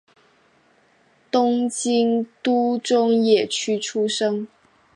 [1.29, 4.47] 东京都中野区出生。